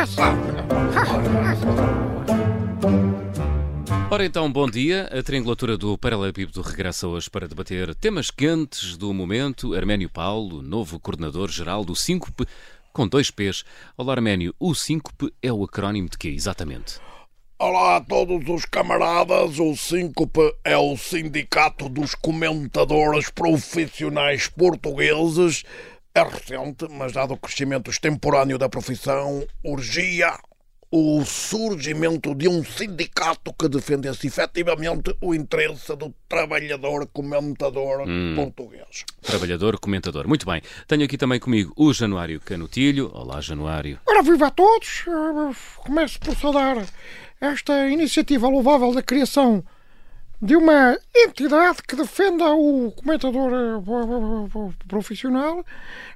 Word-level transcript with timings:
essa? 0.00 0.22
Ora 4.10 4.24
então, 4.24 4.50
bom 4.50 4.68
dia. 4.68 5.10
A 5.12 5.22
triangulatura 5.22 5.76
do 5.76 5.98
Paralelepípedo 5.98 6.62
regressa 6.62 7.06
hoje 7.06 7.28
para 7.28 7.46
debater 7.46 7.94
temas 7.94 8.30
quentes 8.30 8.96
do 8.96 9.12
momento. 9.12 9.74
Arménio 9.74 10.08
Paulo, 10.08 10.62
novo 10.62 10.98
coordenador-geral 10.98 11.84
do 11.84 11.94
Síncope, 11.94 12.46
com 12.94 13.06
dois 13.06 13.30
P's. 13.30 13.62
Olá, 13.94 14.14
Arménio. 14.14 14.54
O 14.58 14.74
Síncope 14.74 15.32
é 15.42 15.52
o 15.52 15.64
acrónimo 15.64 16.08
de 16.08 16.16
quê, 16.16 16.28
exatamente? 16.28 16.98
Olá 17.58 17.96
a 17.96 18.00
todos 18.00 18.48
os 18.48 18.64
camaradas. 18.64 19.58
O 19.58 19.76
Síncope 19.76 20.54
é 20.64 20.78
o 20.78 20.96
Sindicato 20.96 21.90
dos 21.90 22.14
Comentadores 22.14 23.28
Profissionais 23.28 24.48
Portugueses. 24.48 25.62
É 26.20 26.22
recente, 26.22 26.86
mas 26.90 27.14
dado 27.14 27.32
o 27.32 27.36
crescimento 27.38 27.90
extemporâneo 27.90 28.58
da 28.58 28.68
profissão, 28.68 29.42
urgia 29.64 30.38
o 30.90 31.24
surgimento 31.24 32.34
de 32.34 32.46
um 32.46 32.62
sindicato 32.62 33.54
que 33.58 33.66
defendesse 33.70 34.26
efetivamente 34.26 35.16
o 35.22 35.34
interesse 35.34 35.96
do 35.96 36.14
trabalhador 36.28 37.06
comentador 37.06 38.04
português. 38.36 39.06
Trabalhador, 39.22 39.80
comentador. 39.80 40.28
Muito 40.28 40.44
bem. 40.44 40.60
Tenho 40.86 41.04
aqui 41.04 41.16
também 41.16 41.40
comigo 41.40 41.72
o 41.74 41.90
Januário 41.90 42.38
Canutilho. 42.38 43.10
Olá, 43.14 43.40
Januário. 43.40 43.98
Ora, 44.06 44.22
viva 44.22 44.48
a 44.48 44.50
todos! 44.50 45.06
Começo 45.78 46.20
por 46.20 46.36
saudar 46.36 46.84
esta 47.40 47.88
iniciativa 47.88 48.46
louvável 48.46 48.92
da 48.92 49.02
criação 49.02 49.64
de 50.40 50.56
uma 50.56 50.98
entidade 51.14 51.78
que 51.86 51.94
defenda 51.94 52.50
o 52.54 52.90
comentador 52.92 53.52
eh, 53.52 54.86
profissional, 54.88 55.64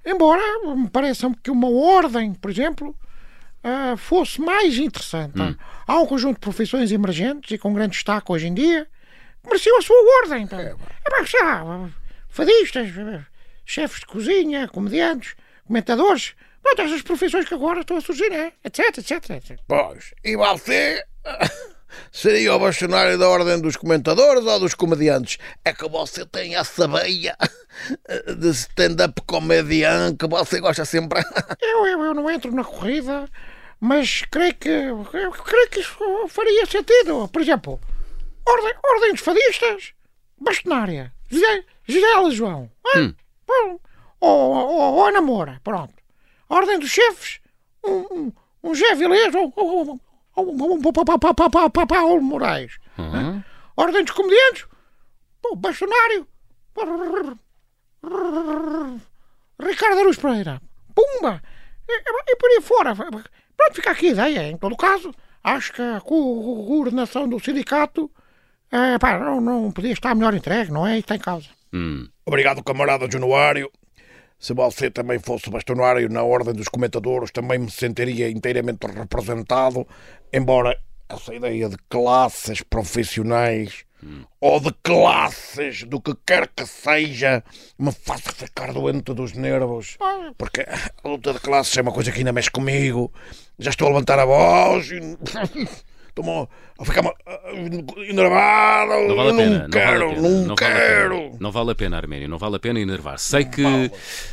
embora 0.05 0.41
me 0.75 0.89
pareça 0.89 1.31
que 1.43 1.51
uma 1.51 1.69
ordem, 1.69 2.33
por 2.33 2.51
exemplo, 2.51 2.97
eh, 3.63 3.97
fosse 3.97 4.41
mais 4.41 4.79
interessante. 4.79 5.35
Há 5.87 6.01
um 6.01 6.07
conjunto 6.07 6.35
de 6.35 6.41
profissões 6.41 6.91
emergentes 6.91 7.51
e 7.51 7.59
com 7.59 7.75
grande 7.75 7.93
destaque 7.93 8.33
hoje 8.33 8.47
em 8.47 8.55
dia 8.55 8.87
que 9.43 9.49
mereciam 9.49 9.79
a 9.79 9.83
sua 9.83 9.97
ordem. 10.23 10.47
pá. 10.47 10.61
É 10.61 10.75
para 11.03 11.25
que 11.25 11.37
há 11.37 11.91
fadistas, 12.29 12.89
chefes 13.67 14.01
de 14.01 14.07
cozinha, 14.07 14.69
comediantes, 14.69 15.35
comentadores, 15.67 16.35
pronto, 16.63 16.81
essas 16.81 17.03
profissões 17.03 17.47
que 17.47 17.55
agora 17.55 17.81
estão 17.81 17.99
a 17.99 18.01
surgir, 18.01 18.31
né? 18.31 18.53
etc, 18.65 18.99
etc, 18.99 19.31
etc. 19.31 19.61
Pois, 19.69 20.15
e 20.25 20.35
você 20.35 21.05
seria 22.13 22.55
o 22.55 22.59
bastonário 22.59 23.19
da 23.19 23.29
Ordem 23.29 23.61
dos 23.61 23.77
Comentadores 23.77 24.45
ou 24.45 24.61
dos 24.61 24.75
Comediantes? 24.75 25.39
É 25.65 25.73
que 25.73 25.89
você 25.89 26.25
tem 26.27 26.57
essa 26.57 26.87
veia 26.89 27.37
de 28.37 28.49
stand-up 28.51 29.21
comedian 29.27 30.17
que 30.17 30.27
você 30.27 30.61
gosta 30.61 30.85
sempre. 30.85 31.23
Eu, 31.61 31.87
eu, 31.87 32.05
eu 32.05 32.15
não 32.15 32.31
entro 32.31 32.53
na 32.53 32.65
corrida, 32.65 33.29
mas 33.81 34.23
creio 34.31 34.55
que, 34.55 34.69
eu 34.69 35.05
creio 35.05 35.71
que 35.71 35.81
isso 35.81 35.97
faria 36.29 36.67
sentido. 36.67 37.29
Por 37.29 37.43
exemplo, 37.43 37.81
ordem, 38.47 38.75
ordem 38.85 39.13
dos 39.13 39.21
fadistas, 39.21 39.93
bastonária, 40.39 41.13
José, 41.31 41.65
José 41.87 42.31
João? 42.31 42.71
Bom, 43.47 43.79
ou, 44.21 44.53
ou, 44.53 44.95
ou 44.95 45.07
a 45.07 45.13
namora, 45.13 45.61
pronto. 45.63 45.95
Ordem 46.49 46.79
dos 46.79 46.91
chefes, 46.91 47.41
um, 47.85 47.93
um, 48.11 48.33
um 48.63 48.73
Vilés 48.73 49.35
ou, 49.35 49.53
ou, 49.57 50.01
um 50.37 51.87
Paulo 51.87 52.23
Moraes. 52.23 52.79
hã? 52.99 53.45
Ordem 53.77 54.05
dos 54.05 54.15
comediantes, 54.15 54.67
o 55.45 55.57
bastonário, 55.57 56.27
Ricardo 59.61 59.99
Aruz 60.01 60.17
Pereira. 60.19 60.61
Pumba! 60.95 61.43
E, 61.89 61.93
e- 61.93 62.33
e 62.33 62.37
por 62.37 62.51
aí 62.51 62.61
fora. 62.63 62.95
Pronto, 62.95 63.75
fica 63.75 63.91
aqui 63.91 64.09
a 64.09 64.13
ideia. 64.29 64.51
Em 64.51 64.57
todo 64.57 64.77
caso, 64.77 65.13
acho 65.43 65.73
que 65.73 65.83
a 65.83 66.01
co- 66.01 66.65
coordenação 66.67 67.29
do 67.29 67.39
sindicato 67.41 68.11
eh, 68.73 68.99
pá, 68.99 69.19
não, 69.19 69.41
não 69.41 69.71
podia 69.73 69.93
estar 69.93 70.15
melhor 70.15 70.35
entregue, 70.35 70.71
não 70.73 70.87
é? 70.87 70.99
Isso 70.99 71.07
tem 71.09 71.19
causa. 71.19 71.49
Hum. 71.73 72.09
Obrigado, 72.27 72.63
camarada 72.65 73.11
Januário. 73.11 73.71
Se 74.45 74.53
você 74.53 74.91
também 74.91 75.19
fosse 75.19 75.49
bastonário 75.49 76.07
na 76.11 76.23
Ordem 76.23 76.53
dos 76.53 76.69
Comentadores, 76.69 77.31
também 77.31 77.59
me 77.59 77.71
sentiria 77.71 78.29
inteiramente 78.29 78.87
representado, 78.87 79.89
embora 80.31 80.79
essa 81.09 81.35
ideia 81.35 81.67
de 81.67 81.79
classes 81.89 82.61
profissionais 82.61 83.87
ou 84.39 84.61
de 84.61 84.71
classes 84.83 85.85
do 85.85 85.99
que 85.99 86.15
quer 86.27 86.47
que 86.49 86.67
seja 86.67 87.43
me 87.79 87.91
faça 87.91 88.33
ficar 88.33 88.71
doente 88.75 89.15
dos 89.15 89.33
nervos. 89.33 89.97
Porque 90.37 90.61
a 90.61 91.09
luta 91.09 91.33
de 91.33 91.41
classes 91.41 91.79
é 91.79 91.81
uma 91.81 91.93
coisa 91.93 92.13
que 92.13 92.19
ainda 92.19 92.31
mexe 92.31 92.51
comigo. 92.51 93.11
Já 93.59 93.71
estou 93.71 93.87
a 93.87 93.93
levantar 93.93 94.19
a 94.19 94.27
voz 94.27 94.91
e. 94.91 95.01
Estou 96.17 96.49
a 96.79 96.85
ficar 96.85 97.03
enervado. 98.09 99.09
Não 99.09 99.17
vale 99.17 99.31
a 99.31 99.35
pena. 99.35 99.59
Não 99.65 99.71
quero, 99.71 100.01
vale 100.01 100.13
a 100.13 100.15
pena, 100.15 100.29
não, 100.29 100.47
vale 100.47 100.53
a 100.53 100.57
quero. 100.57 101.17
pena. 101.21 101.37
Não 101.41 101.53
vale 101.53 101.71
a 101.71 101.75
pena, 101.75 101.97
Arménio. 101.97 102.29
Não 102.29 102.39
vale 102.39 102.57
a 102.57 102.59
pena 102.61 102.81
enervar. 102.81 103.19
Sei 103.19 103.45
que, 103.45 103.63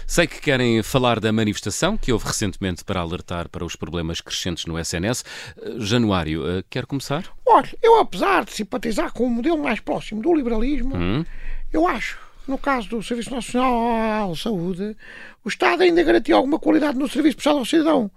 sei 0.05 0.27
que 0.27 0.39
querem 0.39 0.83
falar 0.83 1.19
da 1.19 1.31
manifestação 1.31 1.97
que 1.97 2.11
houve 2.13 2.25
recentemente 2.27 2.83
para 2.83 2.99
alertar 2.99 3.49
para 3.49 3.65
os 3.65 3.75
problemas 3.75 4.21
crescentes 4.21 4.65
no 4.65 4.77
SNS. 4.77 5.23
Eh, 5.59 5.71
Januário, 5.79 6.47
eh, 6.47 6.63
quer 6.69 6.85
começar? 6.85 7.23
Olha, 7.45 7.69
eu 7.81 7.99
apesar 7.99 8.45
de 8.45 8.53
simpatizar 8.53 9.11
com 9.11 9.23
o 9.25 9.29
modelo 9.29 9.57
mais 9.57 9.79
próximo 9.79 10.21
do 10.21 10.33
liberalismo, 10.35 10.95
Hum? 10.95 11.25
eu 11.73 11.87
acho 11.87 12.17
no 12.47 12.57
caso 12.57 12.89
do 12.89 13.01
Serviço 13.03 13.31
Nacional 13.33 14.31
de 14.33 14.39
Saúde, 14.39 14.97
o 15.45 15.47
Estado 15.47 15.83
ainda 15.83 16.03
garantiu 16.03 16.35
alguma 16.35 16.59
qualidade 16.59 16.97
no 16.97 17.07
serviço 17.07 17.37
prestado 17.37 17.59
ao 17.59 17.65
cidadão. 17.65 18.11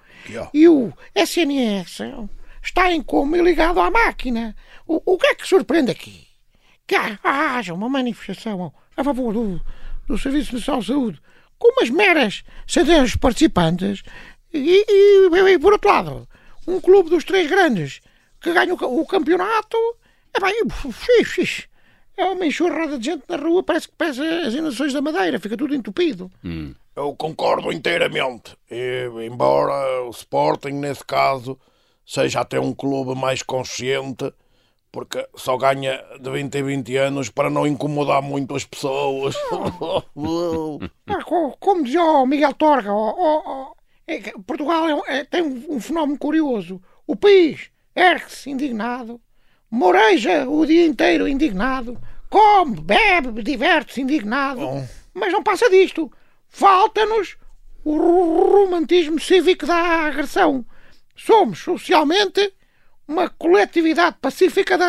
E 0.53 0.67
o 0.67 0.93
SNS 1.15 2.01
está 2.65 2.91
em 2.93 3.03
como 3.03 3.37
e 3.37 3.43
ligado 3.43 3.79
à 3.81 3.91
máquina. 3.91 4.57
O, 4.87 5.01
o 5.15 5.19
que 5.19 5.27
é 5.27 5.35
que 5.35 5.47
surpreende 5.47 5.91
aqui? 5.93 6.27
Que 6.87 6.95
ha- 6.97 7.19
haja 7.23 7.75
uma 7.75 7.89
manifestação 7.89 8.73
a 8.97 9.05
favor 9.05 9.33
do, 9.33 9.61
do 10.07 10.19
Serviço 10.19 10.55
Nacional 10.55 10.81
de 10.81 10.87
Saúde 10.87 11.23
com 11.59 11.69
umas 11.73 11.91
meras 11.91 12.43
centenas 12.67 13.11
de 13.11 13.19
participantes 13.19 14.03
e, 14.53 14.85
e, 14.89 15.27
e, 15.53 15.59
por 15.59 15.73
outro 15.73 15.89
lado, 15.91 16.29
um 16.67 16.81
clube 16.81 17.11
dos 17.11 17.25
três 17.25 17.49
grandes 17.49 18.01
que 18.41 18.53
ganha 18.53 18.75
o, 18.75 19.01
o 19.01 19.07
campeonato 19.07 19.77
é 20.37 20.41
bem, 20.41 20.65
fixe. 20.93 21.65
É 22.17 22.25
uma 22.27 22.47
enxurrada 22.47 22.97
de 22.99 23.07
gente 23.07 23.25
na 23.29 23.37
rua, 23.37 23.63
parece 23.63 23.89
que 23.89 23.95
pesa 23.97 24.23
as 24.47 24.55
inundações 24.55 24.93
da 24.93 25.01
Madeira, 25.03 25.41
fica 25.41 25.57
tudo 25.57 25.75
entupido. 25.75 26.31
Eu 26.95 27.15
concordo 27.17 27.73
inteiramente. 27.73 28.57
E, 28.71 29.09
embora 29.27 30.03
o 30.05 30.11
Sporting, 30.11 30.73
nesse 30.75 31.05
caso, 31.05 31.59
seja 32.07 32.41
até 32.41 32.59
um 32.61 32.73
clube 32.75 33.15
mais 33.19 33.43
consciente, 33.43 34.33
porque 34.93 35.27
só 35.35 35.57
ganha 35.57 36.03
de 36.21 36.31
20 36.31 36.55
em 36.57 36.63
20 36.63 36.97
anos 36.97 37.29
para 37.31 37.51
não 37.51 37.67
incomodar 37.67 38.23
muito 38.23 38.55
as 38.55 38.65
pessoas. 38.65 39.35
Ah, 41.09 41.23
co- 41.25 41.57
Como 41.59 41.85
dizia 41.85 42.03
o 42.03 42.27
Miguel 42.27 42.55
Torga, 42.55 42.91
é 44.07 44.19
Portugal 44.47 45.03
é 45.07 45.19
é- 45.21 45.25
tem 45.25 45.43
um, 45.43 45.77
um 45.77 45.81
fenómeno 45.81 46.19
curioso. 46.19 46.81
O 47.07 47.17
país 47.17 47.71
ergue-se 47.95 48.51
indignado, 48.51 49.21
moreja 49.71 50.49
o 50.49 50.65
dia 50.67 50.87
inteiro 50.87 51.27
indignado, 51.29 51.99
come, 52.31 52.81
bebe, 52.81 53.43
diverte-se 53.43 54.01
indignado, 54.03 54.61
mas 55.13 55.33
não 55.33 55.43
passa 55.43 55.69
disto. 55.71 56.11
Falta-nos 56.49 57.37
o 57.85 57.97
ro- 57.97 58.65
romantismo 58.65 59.19
cívico 59.21 59.67
da 59.67 59.75
agressão. 60.07 60.65
Somos 61.15 61.59
socialmente 61.59 62.53
uma 63.07 63.29
coletividade 63.29 64.17
pacífica 64.21 64.79
de, 64.79 64.85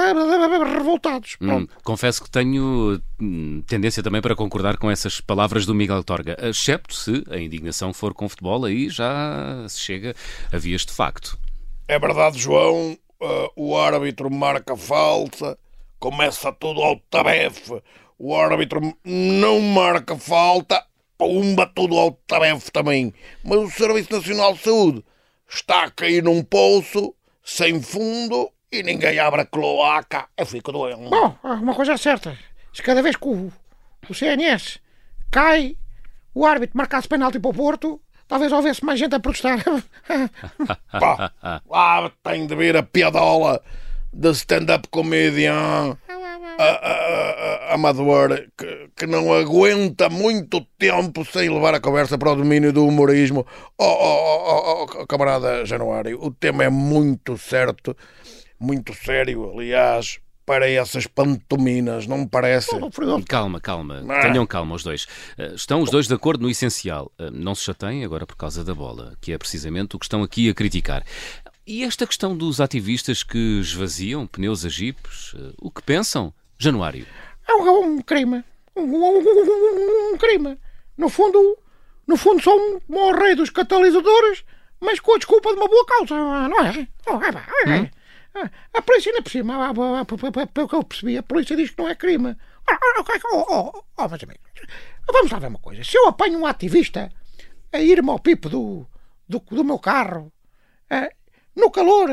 revoltados. 0.74 1.38
Hum, 1.42 1.68
confesso 1.84 2.24
que 2.24 2.30
tenho 2.30 3.02
hum, 3.20 3.62
tendência 3.68 4.02
também 4.02 4.22
para 4.22 4.36
concordar 4.36 4.78
com 4.78 4.90
essas 4.90 5.20
palavras 5.20 5.66
do 5.66 5.76
Miguel 5.76 6.04
Torga, 6.04 6.38
excepto 6.42 6.96
se 6.96 7.24
a 7.30 7.38
indignação 7.38 7.94
for 7.94 8.14
com 8.14 8.30
futebol, 8.30 8.66
aí 8.66 8.90
já 8.90 9.66
se 9.68 9.80
chega 9.80 10.16
a 10.52 10.58
vias 10.58 10.86
de 10.86 10.94
facto. 10.94 11.38
é 11.88 12.00
verdade, 12.00 12.40
João. 12.40 12.98
eh, 13.22 13.50
o 13.56 13.78
árbitro 13.78 14.32
marca 14.32 14.76
falta, 14.76 15.58
começa 16.00 16.52
tudo 16.52 16.82
ao 16.82 16.98
tabefe. 17.10 17.82
O 18.18 18.36
árbitro 18.36 18.80
não 19.04 19.60
marca 19.60 20.18
falta, 20.18 20.86
pumba, 21.18 21.66
tudo 21.68 21.98
ao 21.98 22.12
tabefe 22.26 22.72
também. 22.72 23.14
Mas 23.44 23.60
o 23.60 23.70
Serviço 23.70 24.14
Nacional 24.14 24.54
de 24.54 24.60
Saúde 24.60 25.04
está 25.48 25.86
a 25.86 25.92
cair 25.92 26.24
num 26.24 26.44
poço 26.44 27.14
sem 27.44 27.82
fundo 27.82 28.52
e 28.72 28.84
ninguém 28.84 29.20
abre 29.20 29.42
a 29.42 29.46
cloaca. 29.46 30.28
Eu 30.38 30.46
fico 30.46 30.72
doente. 30.72 31.10
Bom, 31.10 31.38
uma 31.44 31.74
coisa 31.74 31.94
é 31.94 31.98
certa. 31.98 32.38
Se 32.74 32.82
cada 32.82 33.02
vez 33.02 33.16
que 33.16 33.28
o, 33.28 33.52
o 34.10 34.14
CNS 34.14 34.80
cai, 35.32 35.78
o 36.34 36.46
árbitro 36.46 36.78
marcasse 36.78 37.08
penalti 37.08 37.40
para 37.40 37.52
o 37.52 37.54
Porto, 37.54 38.02
talvez 38.28 38.52
houvesse 38.52 38.84
mais 38.84 39.00
gente 39.00 39.16
a 39.16 39.20
protestar. 39.20 39.64
Pá, 40.92 41.32
lá 41.70 42.12
tem 42.24 42.46
de 42.46 42.56
ver 42.56 42.76
a 42.76 42.84
piadola 42.84 43.62
de 44.12 44.32
stand-up 44.32 44.88
comedian 44.90 45.98
amador 47.70 48.48
que, 48.58 48.66
que 49.06 49.12
não 49.12 49.32
aguenta 49.34 50.10
muito 50.10 50.62
tempo 50.78 51.24
sem 51.26 51.48
levar 51.50 51.76
a 51.76 51.80
conversa 51.80 52.18
para 52.18 52.32
o 52.32 52.36
domínio 52.36 52.74
do 52.74 52.86
humorismo. 52.86 53.46
Oh, 53.78 53.84
oh, 53.86 54.40
oh, 54.48 54.86
oh, 54.88 55.02
oh, 55.02 55.08
camarada 55.08 55.64
Januário, 55.66 56.20
o 56.22 56.32
tema 56.32 56.64
é 56.64 56.70
muito 56.70 57.38
certo, 57.38 57.96
muito 58.60 58.94
sério, 58.96 59.52
aliás, 59.54 60.20
para 60.46 60.70
essas 60.70 61.08
pantominas, 61.08 62.06
não 62.08 62.20
me 62.20 62.28
parece? 62.28 62.70
Oh, 62.76 62.90
Calma, 63.28 63.60
calma. 63.60 64.04
Ah. 64.10 64.22
Tenham 64.22 64.46
calma 64.46 64.76
os 64.76 64.84
dois. 64.84 65.08
Eh, 65.38 65.54
Estão 65.56 65.82
os 65.82 65.90
dois 65.90 66.08
de 66.08 66.14
acordo 66.14 66.44
no 66.44 66.50
essencial. 66.52 67.12
Eh, 67.18 67.32
Não 67.32 67.56
se 67.56 67.64
chateiem 67.64 68.06
agora 68.06 68.28
por 68.28 68.36
causa 68.36 68.64
da 68.64 68.74
bola, 68.76 69.14
que 69.20 69.32
é 69.34 69.38
precisamente 69.40 69.96
o 69.96 70.00
que 70.00 70.06
estão 70.06 70.22
aqui 70.22 70.48
a 70.50 70.54
criticar. 70.54 71.04
E 71.66 71.84
esta 71.84 72.06
questão 72.06 72.38
dos 72.38 72.62
ativistas 72.62 73.24
que 73.24 73.60
esvaziam 73.60 74.28
pneus 74.28 74.64
a 74.66 74.70
jipes, 74.70 75.34
eh, 75.36 75.54
o 75.60 75.72
que 75.72 75.82
pensam? 75.82 76.32
Januário. 76.60 77.08
É 77.48 77.54
um, 77.56 77.68
é 77.68 77.72
um 77.72 78.02
crime. 78.04 78.44
Um, 78.76 78.82
um- 78.84 80.14
um- 80.14 80.18
crime. 80.18 80.58
No 80.98 81.10
fundo, 81.10 81.58
no 82.08 82.18
fundo 82.18 82.42
são 82.42 82.82
um, 82.90 83.12
rei 83.12 83.36
dos 83.36 83.50
catalisadores, 83.50 84.44
mas 84.80 85.00
com 85.00 85.14
a 85.14 85.18
desculpa 85.18 85.50
de 85.54 85.56
uma 85.60 85.68
boa 85.68 85.86
causa, 85.86 86.16
não 86.16 86.60
é? 86.66 86.88
Oh, 87.08 87.22
é, 87.22 87.74
é, 87.74 87.92
é. 88.42 88.50
A 88.74 88.82
polícia 88.82 89.12
ainda 89.12 89.22
por 89.22 89.32
cima, 89.32 89.74
pelo 90.54 90.68
que 90.68 90.76
eu 90.76 90.84
percebi, 90.84 91.18
a 91.18 91.24
polícia 91.24 91.56
diz 91.56 91.70
que 91.72 91.82
não 91.82 91.90
é 91.90 91.96
crime. 91.96 92.36
Ah, 92.70 92.78
ah, 92.82 93.04
Oh, 93.34 93.46
oh, 93.50 93.84
oh, 93.98 94.08
meus 94.10 94.24
amigos, 94.24 94.52
vamos 95.12 95.32
lá 95.32 95.40
ver 95.40 95.48
uma 95.48 95.60
coisa. 95.60 95.84
Se 95.84 95.98
eu 95.98 96.08
apanho 96.08 96.40
um 96.40 96.46
ativista 96.46 97.10
a 97.72 97.80
ir-me 97.80 98.10
ao 98.10 98.20
pipo 98.20 98.50
do, 98.50 98.86
do, 99.28 99.40
do 99.40 99.64
meu 99.64 99.78
carro, 99.80 100.32
eh, 100.90 101.12
no 101.56 101.70
calor, 101.72 102.10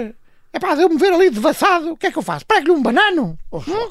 é 0.52 0.58
pá, 0.60 0.74
de 0.74 0.82
eu 0.82 0.88
me 0.88 0.98
ver 0.98 1.12
ali 1.12 1.30
devassado, 1.30 1.92
o 1.92 1.96
que 1.96 2.06
é 2.06 2.12
que 2.12 2.18
eu 2.18 2.22
faço? 2.22 2.46
Prego-lhe 2.46 2.72
um 2.72 2.82
banano? 2.82 3.38
Oh, 3.50 3.58
Hum? 3.58 3.88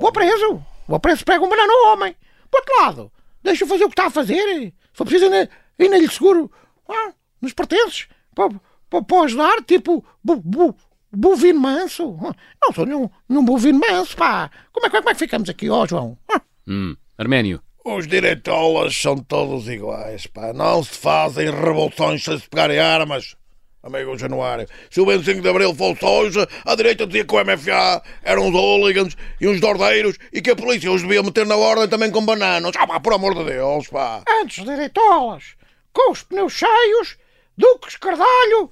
Vou 0.00 0.12
preso. 0.12 0.64
Vou 0.86 1.00
preso, 1.00 1.24
pego 1.24 1.46
um 1.46 1.48
banana 1.48 1.72
ao 1.72 1.92
homem. 1.92 2.14
Por 2.50 2.58
outro 2.60 2.74
lado, 2.82 3.12
deixa-o 3.42 3.68
fazer 3.68 3.84
o 3.84 3.88
que 3.88 3.92
está 3.94 4.06
a 4.06 4.10
fazer. 4.10 4.42
Se 4.60 4.72
for 4.92 5.04
preciso, 5.06 5.32
ainda, 5.32 5.50
ainda 5.78 5.98
lhe 5.98 6.08
seguro 6.08 6.50
ah, 6.88 7.12
nos 7.40 7.52
pertences 7.52 8.06
para, 8.34 8.48
para, 8.90 9.02
para 9.02 9.20
ajudar, 9.24 9.62
tipo 9.64 10.04
bu, 10.22 10.36
bu, 10.36 10.76
bovino 11.12 11.60
manso. 11.60 12.16
Ah, 12.24 12.34
Não 12.62 12.72
sou 12.72 12.86
nenhum, 12.86 13.08
nenhum 13.28 13.44
bovino 13.44 13.80
manso, 13.80 14.16
pá. 14.16 14.50
Como 14.72 14.86
é, 14.86 14.90
que- 14.90 14.96
como 14.98 15.10
é 15.10 15.12
que 15.14 15.18
ficamos 15.18 15.48
aqui, 15.48 15.68
ó 15.70 15.86
João? 15.86 16.16
Ah, 16.32 16.40
Hum. 16.66 16.96
Arménio. 17.18 17.60
Os 17.84 18.06
direitolas 18.06 18.96
são 18.96 19.16
todos 19.18 19.68
iguais, 19.68 20.26
pá. 20.26 20.52
Não 20.54 20.82
se 20.82 20.90
fazem 20.98 21.50
revoluções 21.50 22.24
sem 22.24 22.38
se 22.38 22.48
pegarem 22.48 22.78
armas. 22.78 23.36
Amigo 23.84 24.16
Januário, 24.16 24.66
se 24.88 24.98
o 24.98 25.04
25 25.04 25.42
de 25.42 25.48
Abril 25.48 25.74
fosse 25.74 26.02
hoje, 26.02 26.48
a 26.64 26.74
direita 26.74 27.06
dizia 27.06 27.22
que 27.22 27.34
o 27.34 27.44
MFA 27.44 28.02
eram 28.22 28.48
uns 28.48 28.54
hooligans 28.54 29.14
e 29.38 29.46
uns 29.46 29.60
dordeiros 29.60 30.16
e 30.32 30.40
que 30.40 30.50
a 30.50 30.56
polícia 30.56 30.90
os 30.90 31.02
devia 31.02 31.22
meter 31.22 31.44
na 31.44 31.54
ordem 31.54 31.86
também 31.86 32.10
com 32.10 32.24
bananas. 32.24 32.72
Ah, 32.78 32.86
pá, 32.86 32.98
por 32.98 33.12
amor 33.12 33.34
de 33.34 33.44
Deus, 33.44 33.86
pá. 33.88 34.22
Antes 34.40 34.64
direitolas, 34.64 35.54
com 35.92 36.12
os 36.12 36.22
pneus 36.22 36.54
cheios, 36.54 37.18
Duques 37.58 37.96
Cardalho, 37.98 38.70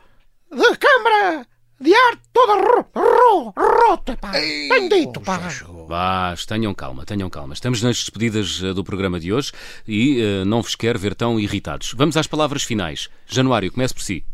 da 0.51 0.75
Câmara 0.77 1.47
de 1.79 1.95
Arte 1.95 2.23
toda 2.33 2.55
ro, 2.55 2.87
ro, 2.95 3.53
rota, 3.55 4.17
pá. 4.17 4.31
Tenho 4.33 4.89
dito, 4.89 5.21
pá. 5.21 5.41
Vá, 5.87 6.35
tenham 6.49 6.73
calma, 6.73 7.05
tenham 7.05 7.29
calma. 7.29 7.53
Estamos 7.53 7.83
nas 7.83 7.99
despedidas 7.99 8.63
eh, 8.63 8.73
do 8.73 8.83
programa 8.83 9.21
de 9.21 9.31
hoje 9.31 9.53
e 9.87 10.23
eh, 10.23 10.45
não 10.47 10.63
vos 10.63 10.75
quero 10.75 10.99
ver 10.99 11.15
tão 11.15 11.39
irritados. 11.39 11.93
Vamos 11.95 12.17
às 12.17 12.27
palavras 12.27 12.63
finais. 12.63 13.11
Januário, 13.27 13.71
comece 13.71 13.93
por 13.93 14.03
si. 14.03 14.25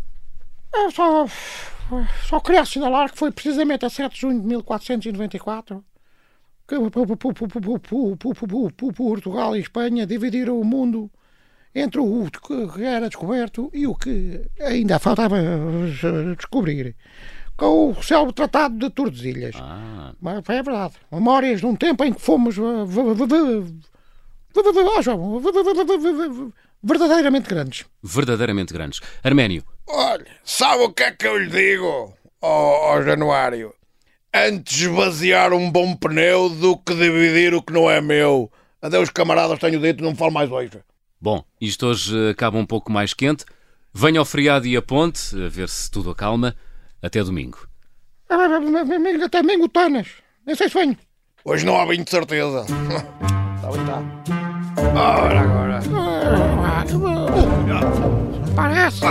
Eu 0.75 0.91
só, 0.91 1.27
só 2.29 2.41
queria 2.41 2.63
assinalar 2.63 3.11
que 3.11 3.19
foi 3.19 3.31
precisamente 3.33 3.85
a 3.85 3.91
7 3.91 4.15
de 4.15 4.21
junho 4.21 4.41
de 4.41 4.47
1494 4.47 5.85
que 6.69 6.77
Portugal 8.93 9.57
e 9.57 9.61
Espanha 9.61 10.07
dividiram 10.07 10.61
o 10.61 10.65
mundo 10.65 11.11
entre 11.75 11.99
o 12.01 12.29
que 12.31 12.83
era 12.83 13.09
descoberto 13.09 13.71
e 13.73 13.87
o 13.87 13.95
que 13.95 14.43
ainda 14.61 14.99
faltava 14.99 15.39
eh, 15.39 16.35
descobrir. 16.37 16.95
Com 17.57 17.91
o 17.91 18.03
célebre 18.03 18.35
Tratado 18.35 18.79
de 18.79 18.91
Tordesilhas. 18.91 19.57
Ah, 19.59 20.13
Mas 20.21 20.49
é 20.49 20.63
verdade. 20.63 20.95
Memórias 21.11 21.61
de 21.61 21.67
um 21.67 21.75
tempo 21.75 22.05
em 22.05 22.13
que 22.13 22.21
fomos 22.21 22.57
eh, 22.59 22.61
oh, 22.61 22.87
verdadeiramente 26.83 27.49
grandes. 27.49 27.87
verdadeiramente 28.03 28.73
grandes. 28.73 29.01
Arménio. 29.25 29.65
Olha, 29.89 30.27
sabe 30.45 30.83
o 30.85 30.93
que 30.93 31.03
é 31.03 31.11
que 31.13 31.27
eu 31.27 31.39
lhe 31.39 31.49
digo, 31.51 32.15
ó 32.43 32.91
ó 32.93 33.03
Januário? 33.03 33.73
Antes 34.33 34.81
esvaziar 34.81 35.53
um 35.53 35.71
bom 35.71 35.97
pneu 35.97 36.51
do 36.51 36.77
que 36.77 36.95
dividir 36.95 37.55
o 37.55 37.63
que 37.63 37.73
não 37.73 37.91
é 37.91 38.01
meu. 38.01 38.53
Adeus, 38.81 39.11
camaradas, 39.11 39.59
tenho 39.59 39.81
dito, 39.81 40.03
não 40.03 40.11
me 40.11 40.17
falo 40.17 40.31
mais 40.33 40.51
hoje. 40.51 40.79
Bom, 41.21 41.43
isto 41.61 41.87
hoje 41.87 42.15
eh, 42.17 42.31
acaba 42.31 42.59
um 42.59 42.67
pouco 42.67 42.93
mais 42.93 43.13
quente. 43.15 43.45
Venha 43.93 44.21
ao 44.21 44.25
feriado 44.25 44.67
e 44.67 44.77
a 44.77 44.83
ponte, 44.83 45.35
a 45.35 45.49
ver 45.49 45.69
se 45.69 45.91
tudo 45.91 46.11
acalma. 46.11 46.55
Até 47.03 47.25
domingo. 47.25 47.67
Até 49.25 49.43
mingotanas. 49.43 50.09
Nem 50.47 50.55
sei 50.55 50.69
se 50.69 50.75
venho. 50.75 50.97
Hoje 51.45 51.65
não 51.65 51.81
há 51.81 51.87
vinho 51.87 52.05
de 52.05 52.11
certeza. 52.11 52.67
Está 53.57 53.71
bem, 53.73 53.81
está. 53.81 54.03
Ora, 54.95 55.41
agora. 55.41 55.81
Parece. 58.59 59.07